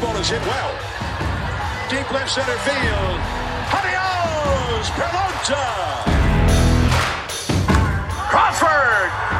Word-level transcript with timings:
Ball 0.00 0.16
is 0.16 0.30
hit 0.30 0.40
well. 0.46 0.72
Deep 1.90 2.10
left 2.10 2.30
center 2.30 2.56
field. 2.58 3.20
Adios, 3.72 4.88
Pelota. 4.96 5.64
Crawford. 8.30 9.39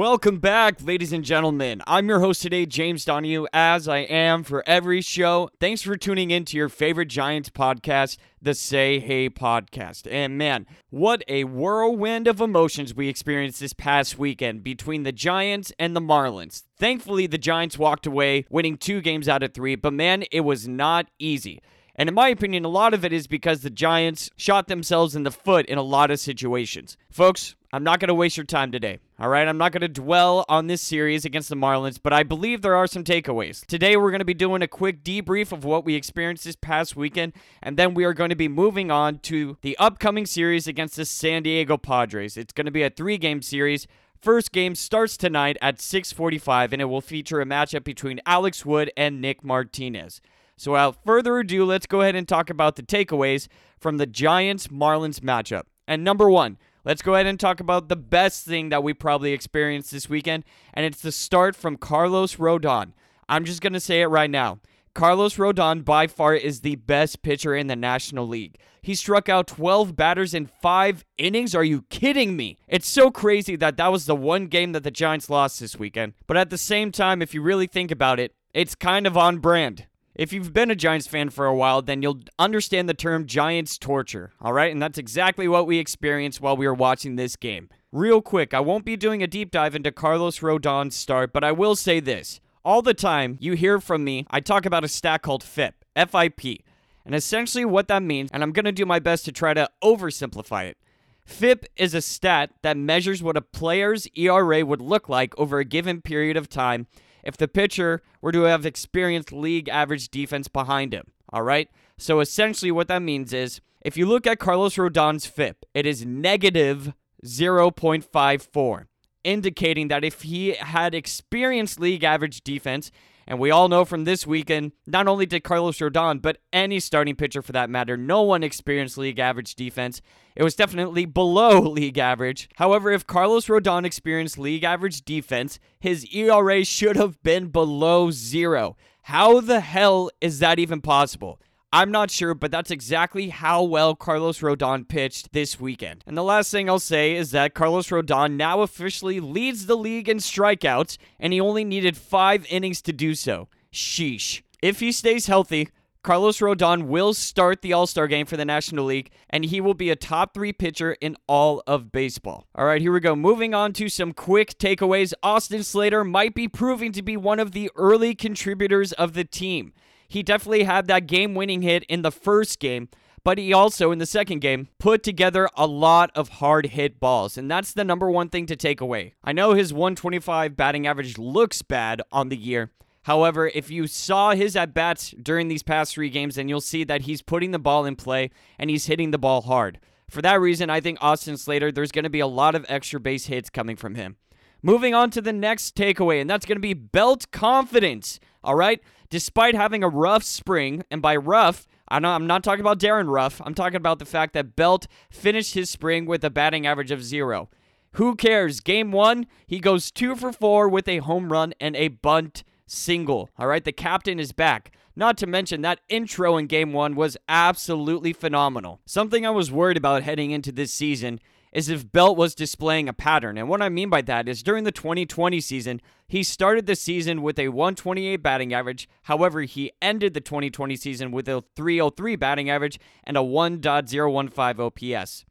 Welcome 0.00 0.38
back, 0.38 0.82
ladies 0.82 1.12
and 1.12 1.22
gentlemen. 1.22 1.82
I'm 1.86 2.08
your 2.08 2.20
host 2.20 2.40
today, 2.40 2.64
James 2.64 3.04
Donahue, 3.04 3.44
as 3.52 3.86
I 3.86 3.98
am 3.98 4.44
for 4.44 4.64
every 4.66 5.02
show. 5.02 5.50
Thanks 5.60 5.82
for 5.82 5.94
tuning 5.94 6.30
in 6.30 6.46
to 6.46 6.56
your 6.56 6.70
favorite 6.70 7.08
Giants 7.08 7.50
podcast, 7.50 8.16
the 8.40 8.54
Say 8.54 8.98
Hey 8.98 9.28
podcast. 9.28 10.10
And 10.10 10.38
man, 10.38 10.64
what 10.88 11.22
a 11.28 11.44
whirlwind 11.44 12.28
of 12.28 12.40
emotions 12.40 12.94
we 12.94 13.10
experienced 13.10 13.60
this 13.60 13.74
past 13.74 14.18
weekend 14.18 14.64
between 14.64 15.02
the 15.02 15.12
Giants 15.12 15.70
and 15.78 15.94
the 15.94 16.00
Marlins. 16.00 16.62
Thankfully, 16.78 17.26
the 17.26 17.36
Giants 17.36 17.76
walked 17.78 18.06
away 18.06 18.46
winning 18.48 18.78
two 18.78 19.02
games 19.02 19.28
out 19.28 19.42
of 19.42 19.52
three, 19.52 19.74
but 19.74 19.92
man, 19.92 20.24
it 20.32 20.40
was 20.40 20.66
not 20.66 21.10
easy. 21.18 21.60
And 21.94 22.08
in 22.08 22.14
my 22.14 22.28
opinion, 22.28 22.64
a 22.64 22.68
lot 22.68 22.94
of 22.94 23.04
it 23.04 23.12
is 23.12 23.26
because 23.26 23.60
the 23.60 23.68
Giants 23.68 24.30
shot 24.38 24.66
themselves 24.66 25.14
in 25.14 25.24
the 25.24 25.30
foot 25.30 25.66
in 25.66 25.76
a 25.76 25.82
lot 25.82 26.10
of 26.10 26.18
situations. 26.18 26.96
Folks, 27.10 27.54
I'm 27.72 27.84
not 27.84 28.00
going 28.00 28.08
to 28.08 28.14
waste 28.14 28.36
your 28.36 28.46
time 28.46 28.72
today. 28.72 28.98
All 29.20 29.28
right, 29.28 29.46
I'm 29.46 29.56
not 29.56 29.70
going 29.70 29.82
to 29.82 29.88
dwell 29.88 30.44
on 30.48 30.66
this 30.66 30.82
series 30.82 31.24
against 31.24 31.48
the 31.48 31.54
Marlins, 31.54 32.00
but 32.02 32.12
I 32.12 32.24
believe 32.24 32.62
there 32.62 32.74
are 32.74 32.88
some 32.88 33.04
takeaways. 33.04 33.64
Today, 33.64 33.96
we're 33.96 34.10
going 34.10 34.18
to 34.18 34.24
be 34.24 34.34
doing 34.34 34.60
a 34.60 34.66
quick 34.66 35.04
debrief 35.04 35.52
of 35.52 35.64
what 35.64 35.84
we 35.84 35.94
experienced 35.94 36.42
this 36.42 36.56
past 36.56 36.96
weekend, 36.96 37.32
and 37.62 37.76
then 37.76 37.94
we 37.94 38.02
are 38.02 38.12
going 38.12 38.30
to 38.30 38.34
be 38.36 38.48
moving 38.48 38.90
on 38.90 39.20
to 39.20 39.56
the 39.62 39.76
upcoming 39.78 40.26
series 40.26 40.66
against 40.66 40.96
the 40.96 41.04
San 41.04 41.44
Diego 41.44 41.76
Padres. 41.76 42.36
It's 42.36 42.52
going 42.52 42.64
to 42.64 42.72
be 42.72 42.82
a 42.82 42.90
three 42.90 43.18
game 43.18 43.40
series. 43.40 43.86
First 44.20 44.50
game 44.50 44.74
starts 44.74 45.16
tonight 45.16 45.56
at 45.62 45.78
6:45 45.78 46.72
and 46.72 46.82
it 46.82 46.86
will 46.86 47.00
feature 47.00 47.40
a 47.40 47.46
matchup 47.46 47.84
between 47.84 48.20
Alex 48.26 48.66
Wood 48.66 48.90
and 48.96 49.20
Nick 49.20 49.44
Martinez. 49.44 50.20
So 50.56 50.72
without 50.72 51.02
further 51.06 51.38
ado, 51.38 51.64
let's 51.64 51.86
go 51.86 52.02
ahead 52.02 52.16
and 52.16 52.28
talk 52.28 52.50
about 52.50 52.76
the 52.76 52.82
takeaways 52.82 53.46
from 53.78 53.96
the 53.96 54.06
Giants 54.06 54.66
Marlins 54.66 55.20
matchup. 55.20 55.62
And 55.88 56.04
number 56.04 56.28
1, 56.28 56.58
let's 56.84 57.02
go 57.02 57.14
ahead 57.14 57.26
and 57.26 57.38
talk 57.38 57.60
about 57.60 57.88
the 57.88 57.96
best 57.96 58.44
thing 58.44 58.68
that 58.70 58.82
we 58.82 58.94
probably 58.94 59.32
experienced 59.32 59.90
this 59.90 60.08
weekend, 60.08 60.44
and 60.74 60.86
it's 60.86 61.02
the 61.02 61.12
start 61.12 61.56
from 61.56 61.76
Carlos 61.76 62.36
Rodon. 62.36 62.92
I'm 63.28 63.44
just 63.44 63.60
going 63.60 63.72
to 63.74 63.80
say 63.80 64.00
it 64.00 64.06
right 64.06 64.30
now. 64.30 64.58
Carlos 64.92 65.36
Rodon 65.36 65.84
by 65.84 66.08
far 66.08 66.34
is 66.34 66.60
the 66.60 66.76
best 66.76 67.22
pitcher 67.22 67.54
in 67.54 67.68
the 67.68 67.76
National 67.76 68.26
League. 68.26 68.58
He 68.82 68.94
struck 68.94 69.28
out 69.28 69.46
12 69.46 69.94
batters 69.94 70.34
in 70.34 70.46
5 70.46 71.04
innings. 71.16 71.54
Are 71.54 71.62
you 71.62 71.82
kidding 71.90 72.36
me? 72.36 72.58
It's 72.66 72.88
so 72.88 73.10
crazy 73.10 73.54
that 73.56 73.76
that 73.76 73.92
was 73.92 74.06
the 74.06 74.16
one 74.16 74.46
game 74.46 74.72
that 74.72 74.82
the 74.82 74.90
Giants 74.90 75.30
lost 75.30 75.60
this 75.60 75.78
weekend. 75.78 76.14
But 76.26 76.36
at 76.36 76.50
the 76.50 76.58
same 76.58 76.90
time, 76.90 77.22
if 77.22 77.34
you 77.34 77.42
really 77.42 77.66
think 77.66 77.90
about 77.90 78.18
it, 78.18 78.32
it's 78.52 78.74
kind 78.74 79.06
of 79.06 79.16
on 79.16 79.38
brand. 79.38 79.86
If 80.20 80.34
you've 80.34 80.52
been 80.52 80.70
a 80.70 80.76
Giants 80.76 81.06
fan 81.06 81.30
for 81.30 81.46
a 81.46 81.54
while, 81.54 81.80
then 81.80 82.02
you'll 82.02 82.20
understand 82.38 82.90
the 82.90 82.92
term 82.92 83.24
Giants 83.24 83.78
torture, 83.78 84.32
all 84.38 84.52
right? 84.52 84.70
And 84.70 84.82
that's 84.82 84.98
exactly 84.98 85.48
what 85.48 85.66
we 85.66 85.78
experienced 85.78 86.42
while 86.42 86.58
we 86.58 86.66
were 86.66 86.74
watching 86.74 87.16
this 87.16 87.36
game. 87.36 87.70
Real 87.90 88.20
quick, 88.20 88.52
I 88.52 88.60
won't 88.60 88.84
be 88.84 88.98
doing 88.98 89.22
a 89.22 89.26
deep 89.26 89.50
dive 89.50 89.74
into 89.74 89.90
Carlos 89.90 90.40
Rodon's 90.40 90.94
start, 90.94 91.32
but 91.32 91.42
I 91.42 91.52
will 91.52 91.74
say 91.74 92.00
this. 92.00 92.38
All 92.66 92.82
the 92.82 92.92
time 92.92 93.38
you 93.40 93.54
hear 93.54 93.80
from 93.80 94.04
me, 94.04 94.26
I 94.30 94.40
talk 94.40 94.66
about 94.66 94.84
a 94.84 94.88
stat 94.88 95.22
called 95.22 95.42
FIP, 95.42 95.86
FIP. 95.96 96.64
And 97.06 97.14
essentially 97.14 97.64
what 97.64 97.88
that 97.88 98.02
means, 98.02 98.28
and 98.30 98.42
I'm 98.42 98.52
going 98.52 98.66
to 98.66 98.72
do 98.72 98.84
my 98.84 98.98
best 98.98 99.24
to 99.24 99.32
try 99.32 99.54
to 99.54 99.70
oversimplify 99.82 100.66
it. 100.66 100.76
FIP 101.24 101.64
is 101.76 101.94
a 101.94 102.02
stat 102.02 102.50
that 102.60 102.76
measures 102.76 103.22
what 103.22 103.38
a 103.38 103.40
player's 103.40 104.06
ERA 104.14 104.66
would 104.66 104.82
look 104.82 105.08
like 105.08 105.32
over 105.38 105.60
a 105.60 105.64
given 105.64 106.02
period 106.02 106.36
of 106.36 106.50
time 106.50 106.88
if 107.22 107.36
the 107.36 107.48
pitcher 107.48 108.02
were 108.20 108.32
to 108.32 108.42
have 108.42 108.66
experienced 108.66 109.32
league 109.32 109.68
average 109.68 110.08
defense 110.08 110.48
behind 110.48 110.92
him. 110.92 111.12
All 111.32 111.42
right? 111.42 111.68
So 111.98 112.20
essentially, 112.20 112.70
what 112.70 112.88
that 112.88 113.02
means 113.02 113.32
is 113.32 113.60
if 113.82 113.96
you 113.96 114.06
look 114.06 114.26
at 114.26 114.38
Carlos 114.38 114.76
Rodon's 114.76 115.26
FIP, 115.26 115.64
it 115.74 115.86
is 115.86 116.04
negative 116.04 116.92
0.54, 117.24 118.86
indicating 119.24 119.88
that 119.88 120.04
if 120.04 120.22
he 120.22 120.54
had 120.54 120.94
experienced 120.94 121.80
league 121.80 122.04
average 122.04 122.42
defense, 122.42 122.90
and 123.30 123.38
we 123.38 123.52
all 123.52 123.68
know 123.68 123.84
from 123.84 124.02
this 124.02 124.26
weekend, 124.26 124.72
not 124.88 125.06
only 125.06 125.24
did 125.24 125.44
Carlos 125.44 125.78
Rodon, 125.78 126.20
but 126.20 126.38
any 126.52 126.80
starting 126.80 127.14
pitcher 127.14 127.42
for 127.42 127.52
that 127.52 127.70
matter, 127.70 127.96
no 127.96 128.22
one 128.22 128.42
experienced 128.42 128.98
league 128.98 129.20
average 129.20 129.54
defense. 129.54 130.02
It 130.34 130.42
was 130.42 130.56
definitely 130.56 131.04
below 131.04 131.60
league 131.70 131.96
average. 131.96 132.48
However, 132.56 132.90
if 132.90 133.06
Carlos 133.06 133.46
Rodon 133.46 133.84
experienced 133.84 134.36
league 134.36 134.64
average 134.64 135.02
defense, 135.02 135.60
his 135.78 136.04
ERA 136.12 136.64
should 136.64 136.96
have 136.96 137.22
been 137.22 137.50
below 137.50 138.10
zero. 138.10 138.76
How 139.02 139.40
the 139.40 139.60
hell 139.60 140.10
is 140.20 140.40
that 140.40 140.58
even 140.58 140.80
possible? 140.80 141.40
I'm 141.72 141.92
not 141.92 142.10
sure, 142.10 142.34
but 142.34 142.50
that's 142.50 142.72
exactly 142.72 143.28
how 143.28 143.62
well 143.62 143.94
Carlos 143.94 144.40
Rodon 144.40 144.88
pitched 144.88 145.32
this 145.32 145.60
weekend. 145.60 146.02
And 146.04 146.16
the 146.16 146.24
last 146.24 146.50
thing 146.50 146.68
I'll 146.68 146.80
say 146.80 147.14
is 147.14 147.30
that 147.30 147.54
Carlos 147.54 147.88
Rodon 147.90 148.32
now 148.32 148.62
officially 148.62 149.20
leads 149.20 149.66
the 149.66 149.76
league 149.76 150.08
in 150.08 150.16
strikeouts, 150.16 150.98
and 151.20 151.32
he 151.32 151.40
only 151.40 151.62
needed 151.62 151.96
five 151.96 152.44
innings 152.50 152.82
to 152.82 152.92
do 152.92 153.14
so. 153.14 153.48
Sheesh. 153.72 154.42
If 154.60 154.80
he 154.80 154.90
stays 154.90 155.26
healthy, 155.26 155.68
Carlos 156.02 156.38
Rodon 156.38 156.84
will 156.88 157.14
start 157.14 157.62
the 157.62 157.72
All 157.72 157.86
Star 157.86 158.08
game 158.08 158.26
for 158.26 158.36
the 158.36 158.44
National 158.44 158.86
League, 158.86 159.12
and 159.28 159.44
he 159.44 159.60
will 159.60 159.74
be 159.74 159.90
a 159.90 159.96
top 159.96 160.34
three 160.34 160.52
pitcher 160.52 160.96
in 161.00 161.16
all 161.28 161.62
of 161.68 161.92
baseball. 161.92 162.48
All 162.56 162.64
right, 162.64 162.80
here 162.80 162.92
we 162.92 162.98
go. 162.98 163.14
Moving 163.14 163.54
on 163.54 163.72
to 163.74 163.88
some 163.88 164.12
quick 164.12 164.58
takeaways. 164.58 165.12
Austin 165.22 165.62
Slater 165.62 166.02
might 166.02 166.34
be 166.34 166.48
proving 166.48 166.90
to 166.92 167.02
be 167.02 167.16
one 167.16 167.38
of 167.38 167.52
the 167.52 167.70
early 167.76 168.16
contributors 168.16 168.92
of 168.94 169.12
the 169.12 169.24
team. 169.24 169.72
He 170.10 170.24
definitely 170.24 170.64
had 170.64 170.88
that 170.88 171.06
game 171.06 171.36
winning 171.36 171.62
hit 171.62 171.84
in 171.84 172.02
the 172.02 172.10
first 172.10 172.58
game, 172.58 172.88
but 173.22 173.38
he 173.38 173.52
also, 173.52 173.92
in 173.92 174.00
the 174.00 174.06
second 174.06 174.40
game, 174.40 174.66
put 174.80 175.04
together 175.04 175.48
a 175.56 175.68
lot 175.68 176.10
of 176.16 176.28
hard 176.28 176.66
hit 176.66 176.98
balls, 176.98 177.38
and 177.38 177.48
that's 177.48 177.72
the 177.72 177.84
number 177.84 178.10
one 178.10 178.28
thing 178.28 178.44
to 178.46 178.56
take 178.56 178.80
away. 178.80 179.14
I 179.22 179.30
know 179.30 179.52
his 179.52 179.72
125 179.72 180.56
batting 180.56 180.84
average 180.84 181.16
looks 181.16 181.62
bad 181.62 182.02
on 182.10 182.28
the 182.28 182.36
year. 182.36 182.72
However, 183.04 183.52
if 183.54 183.70
you 183.70 183.86
saw 183.86 184.32
his 184.32 184.56
at 184.56 184.74
bats 184.74 185.14
during 185.22 185.46
these 185.46 185.62
past 185.62 185.94
three 185.94 186.10
games, 186.10 186.34
then 186.34 186.48
you'll 186.48 186.60
see 186.60 186.82
that 186.82 187.02
he's 187.02 187.22
putting 187.22 187.52
the 187.52 187.60
ball 187.60 187.84
in 187.84 187.94
play 187.94 188.30
and 188.58 188.68
he's 188.68 188.86
hitting 188.86 189.12
the 189.12 189.16
ball 189.16 189.42
hard. 189.42 189.78
For 190.10 190.20
that 190.22 190.40
reason, 190.40 190.70
I 190.70 190.80
think 190.80 190.98
Austin 191.00 191.36
Slater, 191.36 191.70
there's 191.70 191.92
going 191.92 192.02
to 192.02 192.10
be 192.10 192.18
a 192.18 192.26
lot 192.26 192.56
of 192.56 192.66
extra 192.68 192.98
base 192.98 193.26
hits 193.26 193.48
coming 193.48 193.76
from 193.76 193.94
him. 193.94 194.16
Moving 194.60 194.92
on 194.92 195.10
to 195.10 195.22
the 195.22 195.32
next 195.32 195.76
takeaway, 195.76 196.20
and 196.20 196.28
that's 196.28 196.44
going 196.44 196.56
to 196.56 196.60
be 196.60 196.74
belt 196.74 197.30
confidence. 197.30 198.18
All 198.42 198.54
right? 198.54 198.80
Despite 199.10 199.56
having 199.56 199.82
a 199.82 199.88
rough 199.88 200.22
spring, 200.22 200.84
and 200.88 201.02
by 201.02 201.16
rough, 201.16 201.66
I 201.88 201.98
know 201.98 202.10
I'm 202.10 202.28
not 202.28 202.44
talking 202.44 202.60
about 202.60 202.78
Darin 202.78 203.08
Ruf. 203.08 203.42
I'm 203.44 203.54
talking 203.54 203.76
about 203.76 203.98
the 203.98 204.04
fact 204.04 204.34
that 204.34 204.54
Belt 204.54 204.86
finished 205.10 205.54
his 205.54 205.68
spring 205.68 206.06
with 206.06 206.24
a 206.24 206.30
batting 206.30 206.64
average 206.64 206.92
of 206.92 207.02
zero. 207.02 207.50
Who 207.94 208.14
cares? 208.14 208.60
Game 208.60 208.92
one, 208.92 209.26
he 209.48 209.58
goes 209.58 209.90
two 209.90 210.14
for 210.14 210.32
four 210.32 210.68
with 210.68 210.86
a 210.86 210.98
home 210.98 211.32
run 211.32 211.54
and 211.60 211.74
a 211.74 211.88
bunt 211.88 212.44
single. 212.68 213.28
All 213.36 213.48
right, 213.48 213.64
the 213.64 213.72
captain 213.72 214.20
is 214.20 214.30
back. 214.30 214.70
Not 214.94 215.18
to 215.18 215.26
mention 215.26 215.62
that 215.62 215.80
intro 215.88 216.36
in 216.36 216.46
game 216.46 216.72
one 216.72 216.94
was 216.94 217.16
absolutely 217.28 218.12
phenomenal. 218.12 218.80
Something 218.86 219.26
I 219.26 219.30
was 219.30 219.50
worried 219.50 219.76
about 219.76 220.04
heading 220.04 220.30
into 220.30 220.52
this 220.52 220.72
season 220.72 221.18
is 221.52 221.68
if 221.68 221.90
Belt 221.90 222.16
was 222.16 222.34
displaying 222.34 222.88
a 222.88 222.92
pattern. 222.92 223.36
And 223.36 223.48
what 223.48 223.62
I 223.62 223.68
mean 223.68 223.90
by 223.90 224.02
that 224.02 224.28
is 224.28 224.42
during 224.42 224.64
the 224.64 224.72
2020 224.72 225.40
season, 225.40 225.80
he 226.06 226.22
started 226.22 226.66
the 226.66 226.76
season 226.76 227.22
with 227.22 227.38
a 227.38 227.48
128 227.48 228.16
batting 228.16 228.54
average. 228.54 228.88
However, 229.02 229.42
he 229.42 229.72
ended 229.82 230.14
the 230.14 230.20
2020 230.20 230.76
season 230.76 231.10
with 231.10 231.28
a 231.28 231.44
303 231.56 232.16
batting 232.16 232.50
average 232.50 232.78
and 233.04 233.16
a 233.16 233.20
1.015 233.20 234.94
OPS. 234.96 235.24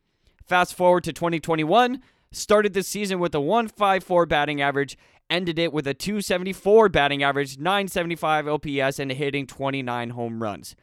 Fast 0.46 0.76
forward 0.76 1.04
to 1.04 1.14
2021, 1.14 2.02
started 2.32 2.74
the 2.74 2.84
season 2.84 3.20
with 3.20 3.34
a 3.34 3.42
154 3.42 4.26
batting 4.26 4.62
average 4.62 4.98
ended 5.30 5.60
it 5.60 5.72
with 5.72 5.88
a 5.88 5.94
274 5.94 6.90
batting 6.90 7.24
average, 7.24 7.58
975 7.58 8.48
OPS, 8.48 9.00
and 9.00 9.12
hitting 9.12 9.46
29 9.46 10.10
home 10.12 10.42
runs. 10.42 10.76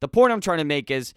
The 0.00 0.08
point 0.08 0.32
I'm 0.32 0.40
trying 0.40 0.58
to 0.58 0.64
make 0.64 0.90
is 0.90 1.14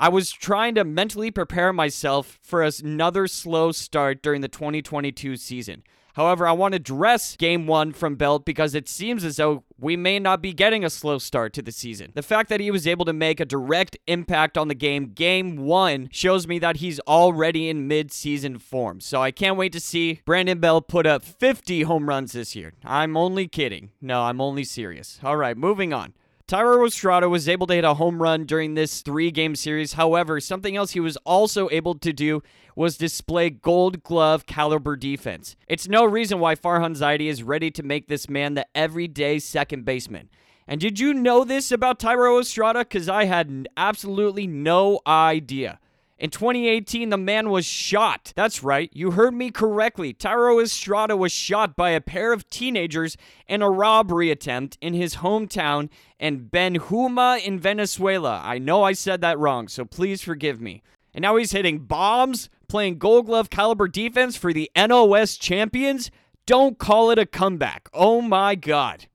I 0.00 0.08
was 0.08 0.30
trying 0.30 0.76
to 0.76 0.84
mentally 0.84 1.32
prepare 1.32 1.72
myself 1.72 2.38
for 2.40 2.62
another 2.62 3.26
slow 3.26 3.72
start 3.72 4.22
during 4.22 4.42
the 4.42 4.48
2022 4.48 5.36
season. 5.36 5.82
However, 6.14 6.46
I 6.46 6.52
want 6.52 6.72
to 6.74 6.78
dress 6.78 7.36
game 7.36 7.66
one 7.66 7.92
from 7.92 8.14
Belt 8.14 8.44
because 8.44 8.76
it 8.76 8.88
seems 8.88 9.24
as 9.24 9.36
though 9.36 9.64
we 9.78 9.96
may 9.96 10.20
not 10.20 10.40
be 10.40 10.52
getting 10.52 10.84
a 10.84 10.90
slow 10.90 11.18
start 11.18 11.52
to 11.54 11.62
the 11.62 11.72
season. 11.72 12.12
The 12.14 12.22
fact 12.22 12.48
that 12.48 12.60
he 12.60 12.70
was 12.70 12.86
able 12.86 13.04
to 13.06 13.12
make 13.12 13.40
a 13.40 13.44
direct 13.44 13.96
impact 14.06 14.56
on 14.56 14.68
the 14.68 14.74
game 14.74 15.12
game 15.14 15.56
one 15.56 16.08
shows 16.12 16.46
me 16.46 16.60
that 16.60 16.76
he's 16.76 17.00
already 17.00 17.68
in 17.68 17.88
mid 17.88 18.12
season 18.12 18.58
form. 18.58 19.00
So 19.00 19.20
I 19.20 19.32
can't 19.32 19.56
wait 19.56 19.72
to 19.72 19.80
see 19.80 20.20
Brandon 20.24 20.60
Belt 20.60 20.86
put 20.86 21.06
up 21.06 21.24
50 21.24 21.82
home 21.82 22.08
runs 22.08 22.32
this 22.32 22.54
year. 22.54 22.72
I'm 22.84 23.16
only 23.16 23.48
kidding. 23.48 23.90
No, 24.00 24.22
I'm 24.22 24.40
only 24.40 24.64
serious. 24.64 25.18
All 25.24 25.36
right, 25.36 25.56
moving 25.56 25.92
on. 25.92 26.14
Thairo 26.48 26.86
Estrada 26.86 27.28
was 27.28 27.46
able 27.46 27.66
to 27.66 27.74
hit 27.74 27.84
a 27.84 27.92
home 27.92 28.22
run 28.22 28.44
during 28.44 28.72
this 28.72 29.02
three 29.02 29.30
game 29.30 29.54
series. 29.54 29.92
However, 29.92 30.40
something 30.40 30.76
else 30.76 30.92
he 30.92 31.00
was 31.00 31.18
also 31.18 31.68
able 31.70 31.94
to 31.96 32.10
do 32.10 32.42
was 32.74 32.96
display 32.96 33.50
gold 33.50 34.02
glove 34.02 34.46
caliber 34.46 34.96
defense. 34.96 35.56
It's 35.66 35.88
no 35.88 36.06
reason 36.06 36.38
why 36.40 36.54
Farhan 36.54 36.96
Zaidi 36.96 37.26
is 37.26 37.42
ready 37.42 37.70
to 37.72 37.82
make 37.82 38.08
this 38.08 38.30
man 38.30 38.54
the 38.54 38.66
everyday 38.74 39.40
second 39.40 39.84
baseman. 39.84 40.30
And 40.66 40.80
did 40.80 40.98
you 40.98 41.12
know 41.12 41.44
this 41.44 41.70
about 41.70 41.98
Thairo 41.98 42.40
Estrada? 42.40 42.78
Because 42.78 43.10
I 43.10 43.26
had 43.26 43.68
absolutely 43.76 44.46
no 44.46 45.00
idea. 45.06 45.78
In 46.18 46.30
2018, 46.30 47.10
the 47.10 47.16
man 47.16 47.48
was 47.48 47.64
shot. 47.64 48.32
That's 48.34 48.64
right, 48.64 48.90
you 48.92 49.12
heard 49.12 49.34
me 49.34 49.52
correctly. 49.52 50.12
Thairo 50.12 50.60
Estrada 50.60 51.16
was 51.16 51.30
shot 51.30 51.76
by 51.76 51.90
a 51.90 52.00
pair 52.00 52.32
of 52.32 52.50
teenagers 52.50 53.16
in 53.46 53.62
a 53.62 53.70
robbery 53.70 54.32
attempt 54.32 54.76
in 54.80 54.94
his 54.94 55.16
hometown 55.16 55.88
in 56.18 56.48
Bejuma 56.48 57.40
in 57.40 57.60
Venezuela. 57.60 58.42
I 58.44 58.58
know 58.58 58.82
I 58.82 58.94
said 58.94 59.20
that 59.20 59.38
wrong, 59.38 59.68
so 59.68 59.84
please 59.84 60.20
forgive 60.20 60.60
me. 60.60 60.82
And 61.14 61.22
now 61.22 61.36
he's 61.36 61.52
hitting 61.52 61.80
bombs, 61.80 62.50
playing 62.68 62.98
gold 62.98 63.26
glove 63.26 63.48
caliber 63.48 63.86
defense 63.86 64.36
for 64.36 64.52
the 64.52 64.70
NL 64.74 65.08
West 65.08 65.40
champions. 65.40 66.10
Don't 66.46 66.78
call 66.78 67.12
it 67.12 67.18
a 67.18 67.26
comeback. 67.26 67.88
Oh 67.94 68.20
my 68.20 68.56
god. 68.56 69.06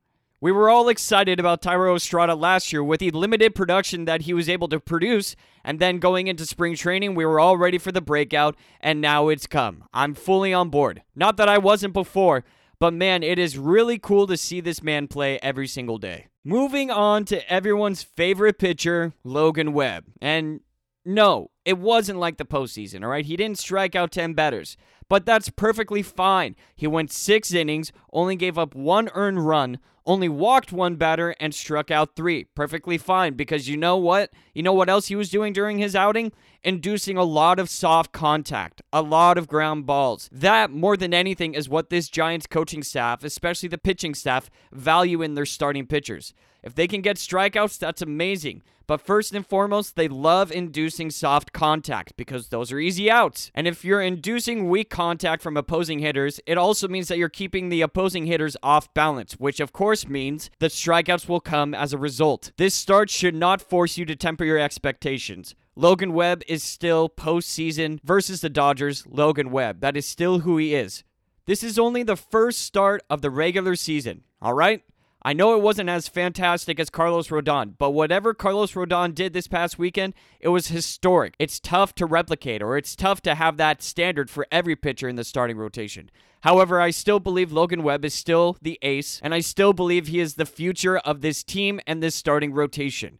We 0.44 0.52
were 0.52 0.68
all 0.68 0.90
excited 0.90 1.40
about 1.40 1.62
Thairo 1.62 1.96
Estrada 1.96 2.34
last 2.34 2.70
year 2.70 2.84
with 2.84 3.00
the 3.00 3.10
limited 3.12 3.54
production 3.54 4.04
that 4.04 4.20
he 4.20 4.34
was 4.34 4.46
able 4.46 4.68
to 4.68 4.78
produce, 4.78 5.36
and 5.64 5.80
then 5.80 5.98
going 5.98 6.26
into 6.26 6.44
spring 6.44 6.76
training, 6.76 7.14
we 7.14 7.24
were 7.24 7.40
all 7.40 7.56
ready 7.56 7.78
for 7.78 7.90
the 7.90 8.02
breakout, 8.02 8.54
and 8.78 9.00
now 9.00 9.28
it's 9.28 9.46
come. 9.46 9.84
I'm 9.94 10.12
fully 10.12 10.52
on 10.52 10.68
board. 10.68 11.02
Not 11.16 11.38
that 11.38 11.48
I 11.48 11.56
wasn't 11.56 11.94
before, 11.94 12.44
but 12.78 12.92
man, 12.92 13.22
it 13.22 13.38
is 13.38 13.56
really 13.56 13.98
cool 13.98 14.26
to 14.26 14.36
see 14.36 14.60
this 14.60 14.82
man 14.82 15.08
play 15.08 15.38
every 15.38 15.66
single 15.66 15.96
day. 15.96 16.26
Moving 16.44 16.90
on 16.90 17.24
to 17.24 17.50
everyone's 17.50 18.02
favorite 18.02 18.58
pitcher, 18.58 19.14
Logan 19.24 19.72
Webb. 19.72 20.04
And 20.20 20.60
no, 21.06 21.52
it 21.64 21.78
wasn't 21.78 22.18
like 22.18 22.36
the 22.36 22.44
postseason, 22.44 23.02
all 23.02 23.08
right? 23.08 23.24
He 23.24 23.38
didn't 23.38 23.60
strike 23.60 23.96
out 23.96 24.12
10 24.12 24.34
batters, 24.34 24.76
but 25.08 25.24
that's 25.24 25.48
perfectly 25.48 26.02
fine. 26.02 26.54
He 26.76 26.86
went 26.86 27.12
six 27.12 27.54
innings, 27.54 27.92
only 28.12 28.36
gave 28.36 28.58
up 28.58 28.74
one 28.74 29.08
earned 29.14 29.46
run, 29.46 29.78
only 30.06 30.28
walked 30.28 30.72
one 30.72 30.96
batter, 30.96 31.34
and 31.40 31.54
struck 31.54 31.90
out 31.90 32.14
three. 32.14 32.44
Perfectly 32.44 32.98
fine, 32.98 33.34
because 33.34 33.68
you 33.68 33.76
know 33.76 33.96
what? 33.96 34.30
You 34.54 34.62
know 34.62 34.72
what 34.72 34.88
else 34.88 35.06
he 35.06 35.16
was 35.16 35.30
doing 35.30 35.52
during 35.52 35.78
his 35.78 35.96
outing? 35.96 36.32
Inducing 36.62 37.16
a 37.16 37.24
lot 37.24 37.58
of 37.58 37.68
soft 37.68 38.12
contact, 38.12 38.82
a 38.92 39.02
lot 39.02 39.38
of 39.38 39.48
ground 39.48 39.86
balls. 39.86 40.28
That, 40.32 40.70
more 40.70 40.96
than 40.96 41.14
anything, 41.14 41.54
is 41.54 41.68
what 41.68 41.90
this 41.90 42.08
Giants 42.08 42.46
coaching 42.46 42.82
staff, 42.82 43.24
especially 43.24 43.68
the 43.68 43.78
pitching 43.78 44.14
staff, 44.14 44.50
value 44.72 45.22
in 45.22 45.34
their 45.34 45.46
starting 45.46 45.86
pitchers. 45.86 46.34
If 46.62 46.74
they 46.74 46.88
can 46.88 47.02
get 47.02 47.16
strikeouts, 47.16 47.78
that's 47.78 48.00
amazing. 48.00 48.62
But 48.86 49.00
first 49.00 49.32
and 49.32 49.46
foremost, 49.46 49.96
they 49.96 50.08
love 50.08 50.52
inducing 50.52 51.10
soft 51.10 51.52
contact 51.52 52.16
because 52.16 52.48
those 52.48 52.70
are 52.70 52.78
easy 52.78 53.10
outs. 53.10 53.50
And 53.54 53.66
if 53.66 53.84
you're 53.84 54.02
inducing 54.02 54.68
weak 54.68 54.90
contact 54.90 55.42
from 55.42 55.56
opposing 55.56 56.00
hitters, 56.00 56.38
it 56.46 56.58
also 56.58 56.86
means 56.86 57.08
that 57.08 57.16
you're 57.16 57.30
keeping 57.30 57.70
the 57.70 57.80
opposing 57.80 58.26
hitters 58.26 58.58
off 58.62 58.92
balance, 58.92 59.34
which 59.34 59.58
of 59.60 59.72
course 59.72 59.93
means 60.08 60.50
that 60.58 60.72
strikeouts 60.72 61.28
will 61.28 61.40
come 61.40 61.74
as 61.74 61.92
a 61.92 61.98
result. 61.98 62.52
This 62.56 62.74
start 62.74 63.10
should 63.10 63.34
not 63.34 63.62
force 63.62 63.96
you 63.96 64.04
to 64.06 64.16
temper 64.16 64.44
your 64.44 64.58
expectations. 64.58 65.54
Logan 65.76 66.12
Webb 66.12 66.42
is 66.48 66.62
still 66.62 67.08
postseason 67.08 68.00
versus 68.02 68.40
the 68.40 68.50
Dodgers. 68.50 69.04
Logan 69.06 69.50
Webb. 69.50 69.80
That 69.80 69.96
is 69.96 70.06
still 70.06 70.40
who 70.40 70.56
he 70.56 70.74
is. 70.74 71.04
This 71.46 71.62
is 71.62 71.78
only 71.78 72.02
the 72.02 72.16
first 72.16 72.60
start 72.60 73.02
of 73.10 73.22
the 73.22 73.30
regular 73.30 73.76
season, 73.76 74.22
all 74.40 74.54
right? 74.54 74.82
I 75.26 75.32
know 75.32 75.56
it 75.56 75.62
wasn't 75.62 75.88
as 75.88 76.06
fantastic 76.06 76.78
as 76.78 76.90
Carlos 76.90 77.28
Rodon, 77.28 77.76
but 77.78 77.92
whatever 77.92 78.34
Carlos 78.34 78.72
Rodon 78.72 79.14
did 79.14 79.32
this 79.32 79.48
past 79.48 79.78
weekend, 79.78 80.12
it 80.38 80.48
was 80.48 80.66
historic. 80.66 81.34
It's 81.38 81.58
tough 81.58 81.94
to 81.94 82.04
replicate, 82.04 82.60
or 82.60 82.76
it's 82.76 82.94
tough 82.94 83.22
to 83.22 83.34
have 83.34 83.56
that 83.56 83.82
standard 83.82 84.28
for 84.28 84.46
every 84.52 84.76
pitcher 84.76 85.08
in 85.08 85.16
the 85.16 85.24
starting 85.24 85.56
rotation. 85.56 86.10
However, 86.42 86.78
I 86.78 86.90
still 86.90 87.20
believe 87.20 87.52
Logan 87.52 87.82
Webb 87.82 88.04
is 88.04 88.12
still 88.12 88.58
the 88.60 88.78
ace, 88.82 89.18
and 89.24 89.32
I 89.32 89.40
still 89.40 89.72
believe 89.72 90.08
he 90.08 90.20
is 90.20 90.34
the 90.34 90.44
future 90.44 90.98
of 90.98 91.22
this 91.22 91.42
team 91.42 91.80
and 91.86 92.02
this 92.02 92.14
starting 92.14 92.52
rotation. 92.52 93.18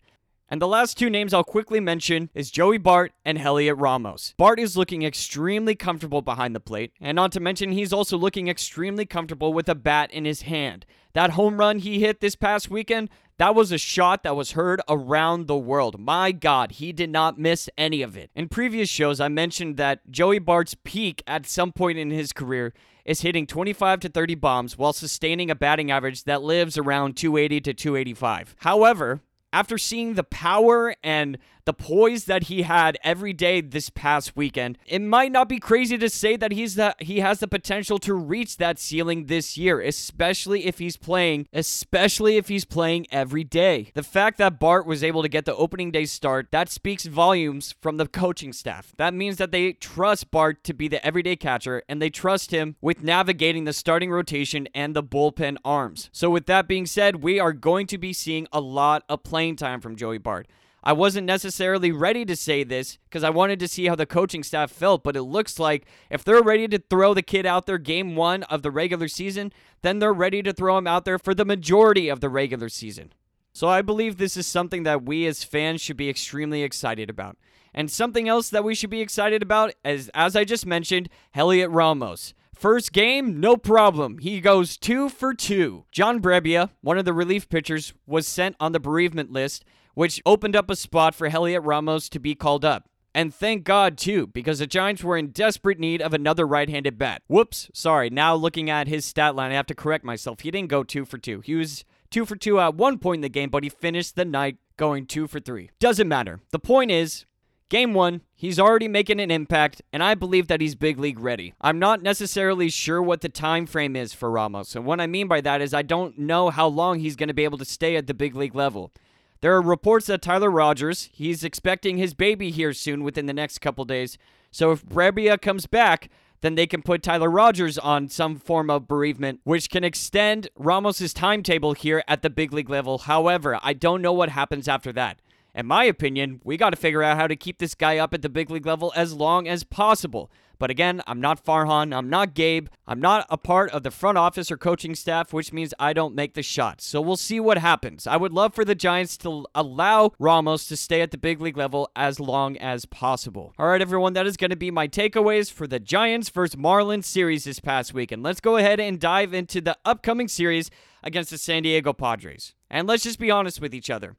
And 0.51 0.61
the 0.61 0.69
last 0.69 0.99
two 0.99 1.09
names 1.09 1.33
I'll 1.33 1.43
quickly 1.43 1.81
mention 1.81 2.29
is 2.35 2.51
Joey 2.51 2.77
Bart 2.77 3.13
and 3.25 3.39
Heliot 3.39 3.79
Ramos. 3.79 4.35
Bart 4.37 4.61
is 4.61 4.77
looking 4.77 5.05
extremely 5.05 5.75
comfortable 5.75 6.21
behind 6.21 6.55
the 6.55 6.61
plate, 6.61 6.93
and 7.01 7.17
not 7.17 7.33
to 7.33 7.41
mention 7.41 7.73
he's 7.73 7.95
also 7.95 8.19
looking 8.19 8.49
extremely 8.49 9.07
comfortable 9.07 9.55
with 9.55 9.71
a 9.71 9.75
bat 9.75 10.11
in 10.11 10.27
his 10.27 10.43
hand. 10.43 10.85
That 11.15 11.31
home 11.31 11.59
run 11.59 11.79
he 11.79 12.01
hit 12.01 12.21
this 12.21 12.35
past 12.35 12.69
weekend, 12.71 13.09
that 13.39 13.55
was 13.55 13.71
a 13.71 13.79
shot 13.79 14.25
that 14.25 14.35
was 14.35 14.53
heard 14.53 14.81
around 14.89 15.47
the 15.47 15.57
world. 15.57 15.99
My 16.01 16.33
God, 16.33 16.73
he 16.73 16.93
did 16.93 17.11
not 17.11 17.39
miss 17.39 17.71
any 17.79 18.03
of 18.03 18.17
it. 18.17 18.31
In 18.35 18.49
previous 18.49 18.89
shows, 18.89 19.21
I 19.21 19.29
mentioned 19.29 19.77
that 19.77 20.11
Joey 20.11 20.41
Bart's 20.41 20.75
peak 20.83 21.23
at 21.27 21.47
some 21.47 21.71
point 21.71 21.99
in 21.99 22.11
his 22.11 22.33
career 22.33 22.75
is 23.05 23.21
hitting 23.21 23.47
25 23.47 24.01
to 24.01 24.09
30 24.09 24.35
bombs 24.35 24.77
while 24.77 24.93
sustaining 24.93 25.51
a 25.51 25.55
batting 25.55 25.91
average 25.91 26.25
that 26.25 26.43
lives 26.43 26.77
around 26.77 27.17
280 27.17 27.61
to 27.61 27.75
285. 27.75 28.57
However, 28.59 29.21
after 29.55 29.79
seeing 29.79 30.15
the 30.15 30.25
power 30.25 30.97
and 31.05 31.39
the 31.65 31.73
poise 31.73 32.25
that 32.27 32.45
he 32.45 32.63
had 32.63 32.99
every 33.03 33.33
day 33.33 33.61
this 33.61 33.89
past 33.89 34.37
weekend, 34.37 34.77
it 34.87 35.01
might 35.01 35.33
not 35.33 35.49
be 35.49 35.59
crazy 35.59 35.97
to 35.97 36.11
say 36.11 36.37
that 36.37 36.53
he's 36.53 36.75
the 36.75 36.95
he 36.99 37.21
has 37.21 37.39
the 37.39 37.49
potential 37.49 37.99
to 37.99 38.15
reach 38.15 38.59
that 38.59 38.79
ceiling 38.79 39.27
this 39.27 39.57
year, 39.57 39.81
especially 39.81 40.67
if 40.67 40.79
he's 40.79 40.97
playing, 40.97 41.47
especially 41.53 42.37
if 42.37 42.49
he's 42.49 42.65
playing 42.65 43.07
every 43.11 43.45
day. 43.45 43.91
The 43.95 44.03
fact 44.03 44.39
that 44.39 44.61
Bart 44.61 44.87
was 44.87 45.03
able 45.03 45.23
to 45.23 45.29
get 45.29 45.45
the 45.45 45.57
opening 45.57 45.91
day 45.91 46.05
start, 46.05 46.49
that 46.51 46.69
speaks 46.69 47.07
volumes 47.07 47.75
from 47.81 47.97
the 47.97 48.07
coaching 48.07 48.53
staff. 48.53 48.93
That 48.99 49.15
means 49.15 49.37
that 49.39 49.53
they 49.53 49.73
trust 49.73 50.31
Bart 50.31 50.65
to 50.65 50.75
be 50.75 50.89
the 50.89 51.05
everyday 51.07 51.37
catcher 51.37 51.83
and 51.89 52.03
they 52.03 52.11
trust 52.11 52.51
him 52.51 52.77
with 52.81 53.03
navigating 53.03 53.65
the 53.65 53.73
starting 53.73 54.11
rotation 54.11 54.69
and 54.75 54.95
the 54.95 55.03
bullpen 55.03 55.57
arms. 55.65 56.11
So 56.13 56.29
with 56.29 56.47
that 56.47 56.69
being 56.69 56.87
said, 56.87 57.23
we 57.23 57.41
are 57.41 57.53
going 57.53 57.87
to 57.87 57.99
be 57.99 58.13
seeing 58.13 58.47
a 58.53 58.61
lot 58.61 59.05
of 59.09 59.23
playing 59.23 59.44
time 59.53 59.81
from 59.81 59.97
Joey 59.97 60.19
Bart. 60.19 60.47
I 60.87 60.93
wasn't 60.93 61.27
necessarily 61.27 61.93
ready 61.93 62.27
to 62.27 62.37
say 62.37 62.63
this 62.63 62.99
because 63.09 63.25
I 63.25 63.31
wanted 63.31 63.59
to 63.61 63.69
see 63.69 63.87
how 63.87 63.95
the 63.95 64.05
coaching 64.05 64.43
staff 64.43 64.71
felt, 64.71 65.03
but 65.03 65.17
it 65.17 65.23
looks 65.23 65.59
like 65.59 65.87
if 66.11 66.23
they're 66.23 66.43
ready 66.43 66.69
to 66.69 66.79
throw 66.91 67.15
the 67.15 67.23
kid 67.23 67.47
out 67.47 67.65
there 67.65 67.79
game 67.79 68.17
one 68.17 68.43
of 68.45 68.63
the 68.63 68.71
regular 68.71 69.09
season, 69.09 69.51
then 69.81 69.99
they're 69.99 70.13
ready 70.13 70.43
to 70.43 70.53
throw 70.53 70.77
him 70.77 70.87
out 70.87 71.07
there 71.07 71.19
for 71.19 71.35
the 71.35 71.45
majority 71.45 72.11
of 72.11 72.21
the 72.21 72.29
regular 72.29 72.69
season. 72.69 73.13
So 73.55 73.69
I 73.69 73.83
believe 73.83 74.19
this 74.19 74.37
is 74.37 74.47
something 74.47 74.83
that 74.83 75.05
we 75.05 75.27
as 75.27 75.45
fans 75.45 75.81
should 75.81 75.97
be 75.97 76.11
extremely 76.11 76.63
excited 76.63 77.09
about. 77.09 77.39
And 77.73 77.91
something 77.91 78.29
else 78.29 78.51
that 78.51 78.65
we 78.65 78.75
should 78.75 78.91
be 78.91 79.01
excited 79.01 79.43
about 79.43 79.73
is, 79.85 80.11
as 80.13 80.37
I 80.37 80.45
just 80.45 80.67
mentioned, 80.67 81.09
Heliot 81.35 81.71
Ramos. 81.73 82.35
First 82.65 82.95
game, 82.95 83.41
no 83.41 83.59
problem. 83.59 84.17
He 84.21 84.41
goes 84.41 84.79
two 84.79 85.11
for 85.11 85.35
two. 85.35 85.85
John 85.93 86.23
Brebbia, 86.23 86.71
one 86.81 86.97
of 86.97 87.05
the 87.05 87.13
relief 87.13 87.47
pitchers, 87.51 87.93
was 88.07 88.27
sent 88.27 88.57
on 88.59 88.73
the 88.73 88.81
bereavement 88.81 89.31
list 89.31 89.67
which 89.93 90.23
opened 90.25 90.57
up 90.57 90.71
a 90.71 90.75
spot 90.75 91.15
for 91.15 91.29
Heliot 91.29 91.61
Ramos 91.63 92.09
to 92.09 92.19
be 92.19 92.35
called 92.35 92.65
up. 92.65 92.89
And 93.15 93.35
thank 93.35 93.65
God, 93.65 93.99
too, 93.99 94.29
because 94.29 94.61
the 94.61 94.67
Giants 94.67 95.05
were 95.05 95.19
in 95.19 95.29
desperate 95.29 95.79
need 95.79 96.01
of 96.01 96.15
another 96.15 96.47
right 96.47 96.71
handed 96.71 96.97
bat. 96.97 97.21
Whoops, 97.27 97.69
sorry. 97.75 98.09
Now 98.09 98.35
looking 98.35 98.71
at 98.71 98.89
his 98.89 99.05
stat 99.05 99.37
line, 99.37 99.53
I 99.53 99.57
have 99.57 99.67
to 99.67 99.75
correct 99.75 100.03
myself. 100.03 100.41
He 100.41 100.51
didn't 100.51 100.71
go 100.71 100.85
two 100.85 101.05
for 101.05 101.19
two. 101.19 101.43
He 101.43 101.57
was 101.57 101.85
two 102.11 102.25
for 102.25 102.35
two 102.35 102.59
at 102.61 102.77
one 102.77 102.99
point 102.99 103.19
in 103.19 103.23
the 103.23 103.29
game, 103.29 103.51
but 103.51 103.63
he 103.63 103.69
finished 103.69 104.17
the 104.17 104.25
night 104.25 104.57
going 104.79 105.05
two 105.05 105.27
for 105.27 105.39
three. 105.39 105.69
Doesn't 105.81 106.09
matter. 106.09 106.41
The 106.51 106.59
point 106.59 106.91
is, 106.91 107.27
Game 107.71 107.95
one, 107.95 108.21
he's 108.35 108.59
already 108.59 108.89
making 108.89 109.21
an 109.21 109.31
impact, 109.31 109.81
and 109.91 110.03
I 110.03 110.15
believe 110.15 110.49
that 110.49 110.61
he's 110.61 110.75
big 110.75 110.99
league 110.99 111.19
ready. 111.19 111.55
I'm 111.63 111.79
not 111.79 112.03
necessarily 112.03 112.69
sure 112.69 113.03
what 113.03 113.23
the 113.23 113.31
time 113.31 113.65
frame 113.65 113.97
is 113.97 114.13
for 114.13 114.31
Ramos, 114.31 114.77
and 114.77 114.85
what 114.85 115.01
I 115.01 115.07
mean 115.07 115.29
by 115.29 115.41
that 115.41 115.63
is 115.63 115.73
I 115.73 115.83
don't 115.83 116.19
know 116.19 116.51
how 116.51 116.67
long 116.67 117.01
he's 117.01 117.17
going 117.17 117.29
to 117.29 117.35
be 117.35 117.45
able 117.45 117.59
to 117.59 117.65
stay 117.65 117.97
at 117.97 118.07
the 118.07 118.13
big 118.13 118.35
league 118.37 118.55
level. 118.55 118.93
There 119.41 119.55
are 119.55 119.63
reports 119.63 120.07
that 120.07 120.21
Tyler 120.21 120.51
Rogers, 120.51 121.09
he's 121.13 121.43
expecting 121.43 121.97
his 121.97 122.13
baby 122.13 122.51
here 122.51 122.75
soon 122.75 123.03
within 123.03 123.27
the 123.27 123.33
next 123.33 123.59
couple 123.59 123.85
days. 123.87 124.19
So 124.51 124.71
if 124.71 124.85
Brebbia 124.85 125.41
comes 125.41 125.67
back, 125.67 126.11
then 126.43 126.57
they 126.57 126.67
can 126.67 126.83
put 126.83 127.03
Tyler 127.03 127.31
Rogers 127.31 127.79
on 127.79 128.09
some 128.09 128.37
form 128.37 128.69
of 128.69 128.87
bereavement, 128.87 129.41
which 129.45 129.71
can 129.71 129.85
extend 129.85 130.49
Ramos's 130.57 131.15
timetable 131.15 131.73
here 131.73 132.05
at 132.07 132.21
the 132.21 132.31
big 132.31 132.53
league 132.53 132.69
level. 132.69 132.99
However, 132.99 133.59
I 133.63 133.73
don't 133.73 134.03
know 134.03 134.13
what 134.13 134.29
happens 134.29 134.69
after 134.69 134.93
that. 134.93 135.19
In 135.55 135.67
my 135.67 135.85
opinion, 135.85 136.41
we 136.43 136.57
got 136.57 136.71
to 136.71 136.77
figure 136.77 137.03
out 137.05 137.17
how 137.17 137.29
to 137.29 137.37
keep 137.37 137.59
this 137.59 137.77
guy 137.77 137.99
up 137.99 138.13
at 138.13 138.23
the 138.23 138.29
big 138.29 138.51
league 138.51 138.67
level 138.67 138.93
as 138.97 139.15
long 139.15 139.47
as 139.47 139.63
possible. 139.63 140.29
But 140.59 140.71
again, 140.71 141.01
I'm 141.07 141.21
not 141.21 141.45
Farhan, 141.45 141.95
I'm 141.95 142.09
not 142.09 142.35
Gabe, 142.35 142.69
I'm 142.87 143.01
not 143.01 143.27
a 143.29 143.37
part 143.37 143.71
of 143.71 143.83
the 143.83 143.91
front 143.91 144.19
office 144.19 144.51
or 144.51 144.57
coaching 144.57 144.95
staff, 144.95 145.33
which 145.33 145.53
means 145.53 145.75
I 145.79 145.93
don't 145.93 146.15
make 146.15 146.35
the 146.35 146.43
shots. 146.43 146.85
So 146.85 147.01
we'll 147.01 147.17
see 147.17 147.39
what 147.39 147.59
happens. 147.59 148.07
I 148.07 148.17
would 148.17 148.33
love 148.33 148.55
for 148.55 148.65
the 148.65 148.75
Giants 148.75 149.17
to 149.19 149.47
allow 149.55 150.13
Ramos 150.19 150.67
to 150.67 150.77
stay 150.77 151.01
at 151.01 151.13
the 151.13 151.19
big 151.19 151.41
league 151.41 151.57
level 151.57 151.89
as 151.95 152.19
long 152.19 152.57
as 152.57 152.85
possible. 152.85 153.53
All 153.59 153.67
right, 153.67 153.81
everyone, 153.81 154.15
that 154.15 154.27
is 154.27 154.37
going 154.37 154.51
to 154.51 154.57
be 154.57 154.71
my 154.71 154.89
takeaways 154.89 155.53
for 155.53 155.67
the 155.67 155.81
Giants 155.81 156.31
versus 156.31 156.57
Marlins 156.57 157.05
series 157.05 157.45
this 157.45 157.61
past 157.61 157.95
week. 157.95 158.11
And 158.11 158.23
let's 158.23 158.41
go 158.41 158.57
ahead 158.57 158.81
and 158.81 158.99
dive 158.99 159.35
into 159.35 159.61
the 159.61 159.77
upcoming 159.85 160.29
series 160.29 160.71
against 161.03 161.31
the 161.31 161.39
San 161.39 161.63
Diego 161.63 161.93
Padres. 161.93 162.55
And 162.71 162.89
let's 162.89 163.05
just 163.05 163.19
be 163.19 163.31
honest 163.31 163.61
with 163.61 163.75
each 163.75 163.91
other. 163.91 164.17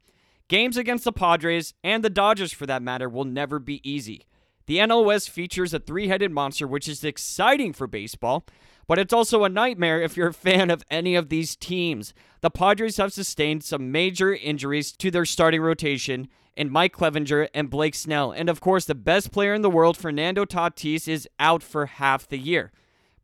Games 0.48 0.76
against 0.76 1.04
the 1.04 1.12
Padres 1.12 1.74
and 1.82 2.04
the 2.04 2.10
Dodgers, 2.10 2.52
for 2.52 2.66
that 2.66 2.82
matter, 2.82 3.08
will 3.08 3.24
never 3.24 3.58
be 3.58 3.80
easy. 3.88 4.26
The 4.66 4.78
NL 4.78 5.04
West 5.04 5.30
features 5.30 5.74
a 5.74 5.78
three 5.78 6.08
headed 6.08 6.30
monster, 6.32 6.66
which 6.66 6.88
is 6.88 7.04
exciting 7.04 7.72
for 7.72 7.86
baseball, 7.86 8.44
but 8.88 8.98
it's 8.98 9.12
also 9.12 9.44
a 9.44 9.48
nightmare 9.48 10.00
if 10.00 10.16
you're 10.16 10.28
a 10.28 10.34
fan 10.34 10.70
of 10.70 10.84
any 10.90 11.14
of 11.14 11.28
these 11.28 11.56
teams. 11.56 12.14
The 12.40 12.50
Padres 12.50 12.96
have 12.96 13.12
sustained 13.12 13.64
some 13.64 13.90
major 13.90 14.34
injuries 14.34 14.92
to 14.92 15.10
their 15.10 15.24
starting 15.24 15.60
rotation 15.60 16.28
in 16.56 16.70
Mike 16.70 16.96
Clevinger 16.96 17.48
and 17.52 17.70
Blake 17.70 17.94
Snell. 17.94 18.32
And 18.32 18.48
of 18.48 18.60
course, 18.60 18.84
the 18.84 18.94
best 18.94 19.30
player 19.30 19.54
in 19.54 19.62
the 19.62 19.70
world, 19.70 19.96
Fernando 19.96 20.44
Tatis, 20.44 21.06
is 21.06 21.28
out 21.38 21.62
for 21.62 21.86
half 21.86 22.28
the 22.28 22.38
year. 22.38 22.72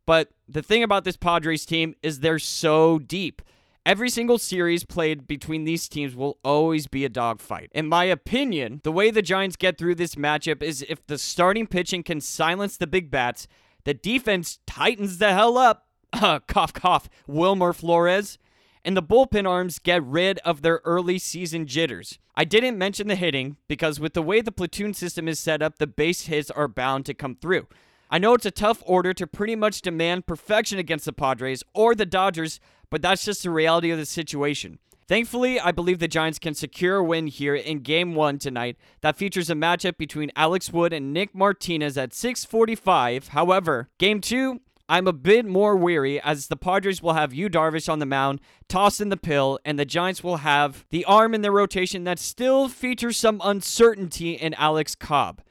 But 0.05 0.29
the 0.47 0.61
thing 0.61 0.83
about 0.83 1.03
this 1.03 1.17
Padres 1.17 1.65
team 1.65 1.95
is 2.03 2.19
they're 2.19 2.39
so 2.39 2.99
deep. 2.99 3.41
Every 3.85 4.09
single 4.09 4.37
series 4.37 4.85
played 4.85 5.27
between 5.27 5.65
these 5.65 5.89
teams 5.89 6.15
will 6.15 6.37
always 6.41 6.87
be 6.87 7.03
a 7.03 7.09
dogfight. 7.09 7.69
In 7.73 7.89
my 7.89 8.05
opinion, 8.05 8.79
the 8.83 8.93
way 8.93 9.11
the 9.11 9.21
Giants 9.21 9.57
get 9.57 9.77
through 9.77 9.95
this 9.95 10.15
matchup 10.15 10.63
is 10.63 10.85
if 10.87 11.05
the 11.05 11.17
starting 11.17 11.67
pitching 11.67 12.01
can 12.01 12.21
silence 12.21 12.77
the 12.77 12.87
big 12.87 13.11
bats, 13.11 13.45
the 13.83 13.93
defense 13.93 14.59
tightens 14.65 15.17
the 15.17 15.33
hell 15.33 15.57
up. 15.57 15.87
Uh, 16.13 16.37
cough, 16.41 16.71
cough. 16.73 17.09
Wilmer 17.25 17.73
Flores. 17.73 18.37
And 18.85 18.95
the 18.95 19.01
bullpen 19.01 19.49
arms 19.49 19.79
get 19.79 20.03
rid 20.03 20.37
of 20.39 20.61
their 20.61 20.79
early 20.85 21.17
season 21.17 21.65
jitters. 21.65 22.19
I 22.35 22.45
didn't 22.45 22.77
mention 22.77 23.07
the 23.07 23.15
hitting 23.15 23.57
because 23.67 23.99
with 23.99 24.13
the 24.13 24.21
way 24.21 24.39
the 24.39 24.51
platoon 24.51 24.93
system 24.93 25.27
is 25.27 25.39
set 25.39 25.63
up, 25.63 25.79
the 25.79 25.87
base 25.87 26.27
hits 26.27 26.51
are 26.51 26.67
bound 26.67 27.07
to 27.07 27.15
come 27.15 27.35
through. 27.35 27.65
I 28.13 28.19
know 28.19 28.35
it's 28.35 28.45
a 28.45 28.51
tough 28.51 28.83
order 28.85 29.11
to 29.11 29.25
pretty 29.25 29.55
much 29.55 29.81
demand 29.81 30.27
perfection 30.27 30.77
against 30.77 31.05
the 31.05 31.13
Padres 31.13 31.63
or 31.73 31.95
the 31.95 32.05
Dodgers, 32.05 32.59
but 32.91 33.01
that's 33.01 33.25
just 33.25 33.41
the 33.41 33.49
reality 33.49 33.89
of 33.89 33.97
the 33.97 34.05
situation. 34.05 34.77
Thankfully, 35.07 35.59
I 35.59 35.71
believe 35.71 35.97
the 35.97 36.07
Giants 36.07 36.37
can 36.37 36.53
secure 36.53 36.97
a 36.97 37.03
win 37.03 37.25
here 37.25 37.55
in 37.55 37.79
game 37.79 38.13
1 38.13 38.37
tonight 38.37 38.77
that 39.01 39.17
features 39.17 39.49
a 39.49 39.55
matchup 39.55 39.97
between 39.97 40.31
Alex 40.35 40.71
Wood 40.71 40.93
and 40.93 41.11
Nick 41.11 41.33
Martinez 41.33 41.97
at 41.97 42.13
6:45. 42.13 43.29
However, 43.29 43.89
game 43.97 44.21
2 44.21 44.61
I'm 44.87 45.07
a 45.07 45.13
bit 45.13 45.47
more 45.47 45.75
weary 45.75 46.21
as 46.21 46.49
the 46.49 46.55
Padres 46.55 47.01
will 47.01 47.13
have 47.13 47.33
Yu 47.33 47.49
Darvish 47.49 47.91
on 47.91 47.97
the 47.97 48.05
mound, 48.05 48.41
tossing 48.67 49.09
the 49.09 49.17
pill, 49.17 49.57
and 49.65 49.79
the 49.79 49.85
Giants 49.85 50.23
will 50.23 50.37
have 50.37 50.85
the 50.91 51.03
arm 51.05 51.33
in 51.33 51.41
their 51.41 51.51
rotation 51.51 52.03
that 52.03 52.19
still 52.19 52.69
features 52.69 53.17
some 53.17 53.41
uncertainty 53.43 54.33
in 54.33 54.53
Alex 54.53 54.93
Cobb. 54.93 55.41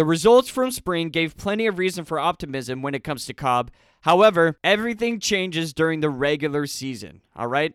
The 0.00 0.06
results 0.06 0.48
from 0.48 0.70
spring 0.70 1.10
gave 1.10 1.36
plenty 1.36 1.66
of 1.66 1.76
reason 1.76 2.06
for 2.06 2.18
optimism 2.18 2.80
when 2.80 2.94
it 2.94 3.04
comes 3.04 3.26
to 3.26 3.34
Cobb. 3.34 3.70
However, 4.00 4.56
everything 4.64 5.20
changes 5.20 5.74
during 5.74 6.00
the 6.00 6.08
regular 6.08 6.66
season, 6.66 7.20
all 7.36 7.48
right? 7.48 7.74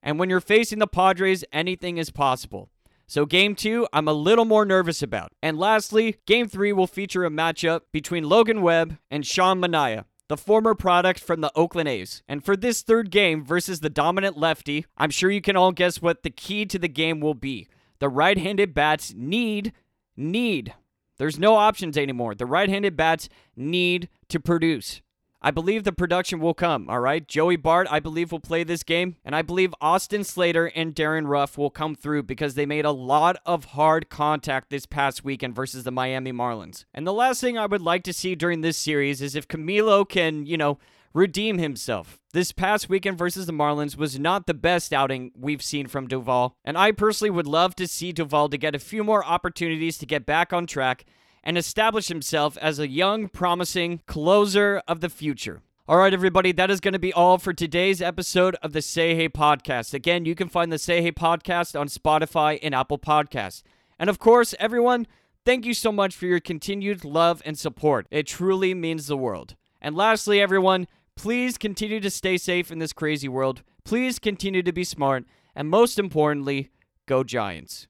And 0.00 0.16
when 0.16 0.30
you're 0.30 0.40
facing 0.40 0.78
the 0.78 0.86
Padres, 0.86 1.42
anything 1.52 1.98
is 1.98 2.10
possible. 2.10 2.70
So, 3.08 3.26
game 3.26 3.56
two, 3.56 3.88
I'm 3.92 4.06
a 4.06 4.12
little 4.12 4.44
more 4.44 4.64
nervous 4.64 5.02
about. 5.02 5.32
And 5.42 5.58
lastly, 5.58 6.18
game 6.26 6.46
three 6.46 6.72
will 6.72 6.86
feature 6.86 7.24
a 7.24 7.28
matchup 7.28 7.80
between 7.90 8.28
Logan 8.28 8.62
Webb 8.62 8.98
and 9.10 9.26
Sean 9.26 9.60
Manaea, 9.60 10.04
the 10.28 10.36
former 10.36 10.76
product 10.76 11.18
from 11.18 11.40
the 11.40 11.50
Oakland 11.56 11.88
A's. 11.88 12.22
And 12.28 12.44
for 12.44 12.56
this 12.56 12.82
third 12.82 13.10
game 13.10 13.44
versus 13.44 13.80
the 13.80 13.90
dominant 13.90 14.38
lefty, 14.38 14.86
I'm 14.96 15.10
sure 15.10 15.28
you 15.28 15.40
can 15.40 15.56
all 15.56 15.72
guess 15.72 16.00
what 16.00 16.22
the 16.22 16.30
key 16.30 16.66
to 16.66 16.78
the 16.78 16.86
game 16.86 17.18
will 17.18 17.34
be. 17.34 17.66
The 17.98 18.08
right 18.08 18.38
handed 18.38 18.74
bats 18.74 19.12
need, 19.12 19.72
need 20.16 20.72
there's 21.18 21.38
no 21.38 21.54
options 21.54 21.96
anymore. 21.96 22.34
The 22.34 22.46
right 22.46 22.68
handed 22.68 22.96
bats 22.96 23.28
need 23.56 24.08
to 24.28 24.40
produce. 24.40 25.00
I 25.46 25.50
believe 25.50 25.84
the 25.84 25.92
production 25.92 26.40
will 26.40 26.54
come, 26.54 26.88
all 26.88 27.00
right? 27.00 27.28
Joey 27.28 27.56
Bart, 27.56 27.86
I 27.90 28.00
believe, 28.00 28.32
will 28.32 28.40
play 28.40 28.64
this 28.64 28.82
game. 28.82 29.16
And 29.26 29.36
I 29.36 29.42
believe 29.42 29.74
Austin 29.78 30.24
Slater 30.24 30.72
and 30.74 30.94
Darin 30.94 31.26
Ruf 31.26 31.58
will 31.58 31.68
come 31.68 31.94
through 31.94 32.22
because 32.22 32.54
they 32.54 32.64
made 32.64 32.86
a 32.86 32.90
lot 32.90 33.36
of 33.44 33.66
hard 33.66 34.08
contact 34.08 34.70
this 34.70 34.86
past 34.86 35.22
weekend 35.22 35.54
versus 35.54 35.84
the 35.84 35.90
Miami 35.90 36.32
Marlins. 36.32 36.86
And 36.94 37.06
the 37.06 37.12
last 37.12 37.42
thing 37.42 37.58
I 37.58 37.66
would 37.66 37.82
like 37.82 38.04
to 38.04 38.14
see 38.14 38.34
during 38.34 38.62
this 38.62 38.78
series 38.78 39.20
is 39.20 39.36
if 39.36 39.46
Camilo 39.46 40.08
can, 40.08 40.46
you 40.46 40.56
know, 40.56 40.78
redeem 41.14 41.58
himself. 41.58 42.18
This 42.32 42.50
past 42.50 42.88
weekend 42.88 43.16
versus 43.16 43.46
the 43.46 43.52
Marlins 43.52 43.96
was 43.96 44.18
not 44.18 44.46
the 44.46 44.52
best 44.52 44.92
outing 44.92 45.30
we've 45.38 45.62
seen 45.62 45.86
from 45.86 46.08
Doval, 46.08 46.54
and 46.64 46.76
I 46.76 46.90
personally 46.90 47.30
would 47.30 47.46
love 47.46 47.76
to 47.76 47.86
see 47.86 48.12
Doval 48.12 48.50
to 48.50 48.58
get 48.58 48.74
a 48.74 48.80
few 48.80 49.04
more 49.04 49.24
opportunities 49.24 49.96
to 49.98 50.06
get 50.06 50.26
back 50.26 50.52
on 50.52 50.66
track 50.66 51.06
and 51.44 51.56
establish 51.56 52.08
himself 52.08 52.58
as 52.58 52.80
a 52.80 52.88
young, 52.88 53.28
promising 53.28 54.00
closer 54.06 54.82
of 54.88 55.00
the 55.00 55.08
future. 55.08 55.62
All 55.86 55.98
right, 55.98 56.12
everybody, 56.14 56.50
that 56.52 56.70
is 56.70 56.80
going 56.80 56.94
to 56.94 56.98
be 56.98 57.12
all 57.12 57.38
for 57.38 57.52
today's 57.52 58.02
episode 58.02 58.56
of 58.62 58.72
the 58.72 58.82
Say 58.82 59.14
Hey 59.14 59.28
podcast. 59.28 59.94
Again, 59.94 60.24
you 60.24 60.34
can 60.34 60.48
find 60.48 60.72
the 60.72 60.78
Say 60.78 61.00
Hey 61.00 61.12
podcast 61.12 61.78
on 61.78 61.88
Spotify 61.88 62.58
and 62.62 62.74
Apple 62.74 62.98
Podcasts. 62.98 63.62
And 63.98 64.10
of 64.10 64.18
course, 64.18 64.54
everyone, 64.58 65.06
thank 65.44 65.66
you 65.66 65.74
so 65.74 65.92
much 65.92 66.16
for 66.16 66.26
your 66.26 66.40
continued 66.40 67.04
love 67.04 67.42
and 67.44 67.56
support. 67.58 68.06
It 68.10 68.26
truly 68.26 68.74
means 68.74 69.06
the 69.06 69.16
world. 69.16 69.54
And 69.82 69.94
lastly, 69.94 70.40
everyone, 70.40 70.88
please 71.16 71.58
continue 71.58 72.00
to 72.00 72.10
stay 72.10 72.36
safe 72.36 72.70
in 72.70 72.78
this 72.78 72.92
crazy 72.92 73.28
world. 73.28 73.62
Please 73.84 74.18
continue 74.18 74.62
to 74.62 74.72
be 74.72 74.84
smart. 74.84 75.24
And 75.54 75.68
most 75.68 75.98
importantly, 75.98 76.70
go 77.06 77.24
Giants. 77.24 77.86